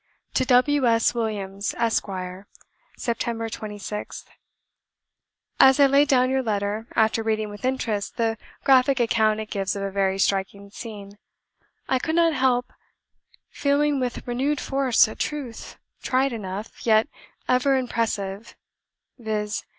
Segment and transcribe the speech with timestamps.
[0.33, 0.87] TO W.
[0.87, 1.13] S.
[1.13, 2.07] WILLIAMS, ESQ.
[2.07, 2.45] "Sept.
[3.21, 4.25] 26th.
[5.59, 9.75] "As I laid down your letter, after reading with interest the graphic account it gives
[9.75, 11.19] of a very striking scene,
[11.87, 12.73] I could not help
[13.51, 17.07] feeling with renewed force a truth, trite enough, yet
[17.47, 18.55] ever impressive;
[19.19, 19.65] viz.